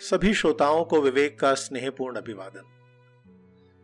[0.00, 2.62] सभी श्रोताओं को विवेक का स्नेहपूर्ण अभिवादन।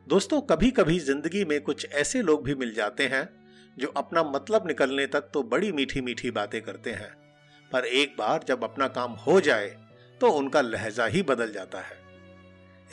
[0.07, 3.29] दोस्तों कभी कभी ज़िंदगी में कुछ ऐसे लोग भी मिल जाते हैं,
[3.77, 7.11] जो अपना मतलब निकलने तक तो बड़ी मीठी मीठी बातें करते हैं,
[7.71, 9.67] पर एक बार जब अपना काम हो जाए
[10.21, 11.99] तो उनका लहजा ही बदल जाता है।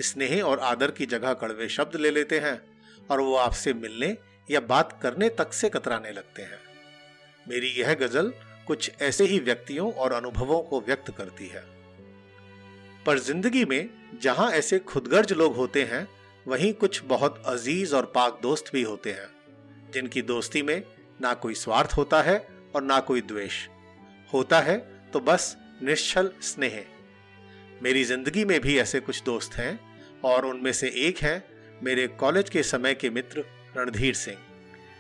[0.02, 2.60] स्नेह और आदर की जगह कड़वे शब्द ले लेते हैं,
[3.10, 4.16] और वो आपसे मिलने
[4.50, 6.60] या बात करने तक से कतराने लगते हैं।
[7.46, 8.34] मेरी यह गज़ल
[8.68, 11.64] कुछ ऐसे ही व्यक्तियों और अनुभवों को व्यक्त करती है।
[13.06, 13.89] पर ज़िंदगी में
[14.21, 16.07] जहाँ ऐसे खुदगर्ज लोग होते हैं,
[16.46, 19.30] वहीं कुछ बहुत अज़ीज़ और पाक दोस्त भी होते हैं,
[19.94, 20.82] जिनकी दोस्ती में
[21.20, 22.38] ना कोई स्वार्थ होता है
[22.75, 23.68] और ना कोई द्वेष।
[24.30, 24.78] होता है
[25.14, 26.84] तो बस निश्चल स्नेह।
[27.82, 29.80] मेरी ज़िंदगी में भी ऐसे कुछ दोस्त हैं
[30.25, 31.44] और उनमें से एक हैं
[31.83, 33.44] मेरे कॉलेज के समय के मित्र
[33.78, 34.38] रणधीर सिंह,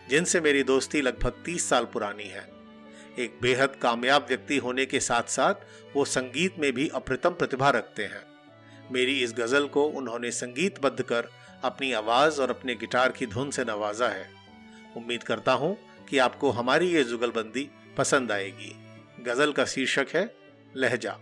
[0.09, 2.47] जिनसे मेरी दोस्ती लगभग तीस साल पुरानी है।
[3.19, 5.53] एक बेहद कामयाब व्यक्ति होने के साथ साथ
[5.95, 8.23] वो संगीत में भी अप्रतम प्रतिभा रखते हैं।
[8.91, 11.27] मेरी इस गज़ल को उन्होंने संगीतबद्ध कर
[11.63, 14.29] अपनी आवाज़ और अपने गिटार की धुन से नवाजा है।
[14.97, 15.77] उम्मीद करता हूँ
[16.09, 18.75] कि आपको हमारी ये जुगलबंदी पसंद आएगी।
[19.23, 20.35] गज़ल का शीर्षक है,
[20.77, 21.19] लहजा।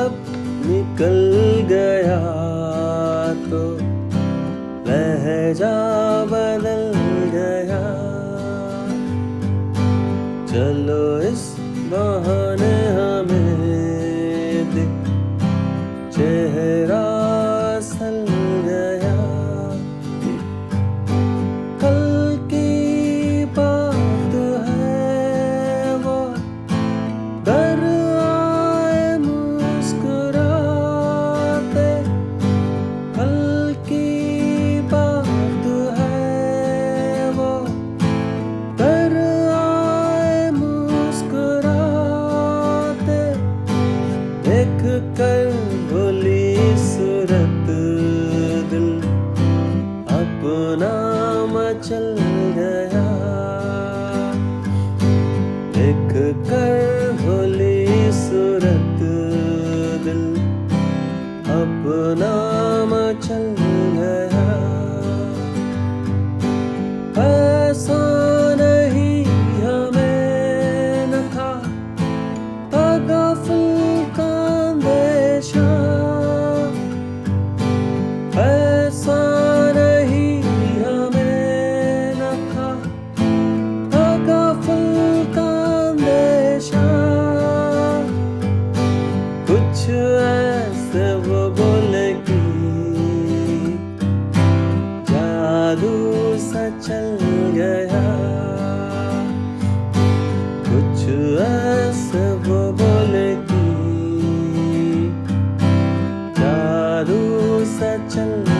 [0.00, 1.18] मतलब निकल
[1.68, 2.20] गया
[3.50, 3.62] तो
[4.88, 5.74] लहजा
[6.30, 6.82] बदल
[7.34, 7.82] गया।
[10.52, 11.44] चलो इस
[11.92, 13.50] बहाने हमें
[14.74, 14.96] दिख
[16.16, 17.04] चेहरा
[96.90, 97.18] चल
[97.54, 98.00] गया
[100.68, 101.02] कुछ
[102.46, 103.66] वो बोले की
[106.38, 107.20] चारू
[107.74, 108.59] सा चल गया।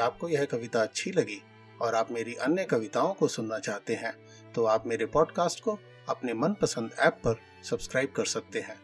[0.00, 1.40] आपको यह कविता अच्छी लगी
[1.82, 4.12] और आप मेरी अन्य कविताओं को सुनना चाहते हैं
[4.54, 8.80] तो आप मेरे पॉडकास्ट को अपने मनपसंद ऐप पर सब्सक्राइब कर सकते हैं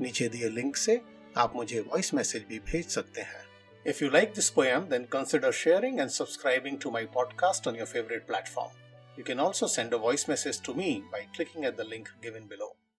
[0.00, 1.00] नीचे दिए लिंक से
[1.36, 3.48] आप मुझे वॉइस मैसेज भी भेज सकते हैं
[3.84, 7.86] If you like this poem, then consider sharing and subscribing to my podcast on your
[7.86, 8.74] favorite platform.
[9.16, 12.46] You can also send a voice message to me by clicking at the link given
[12.46, 12.72] below.